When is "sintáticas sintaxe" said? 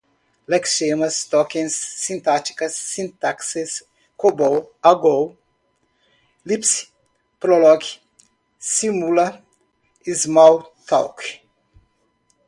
1.75-3.85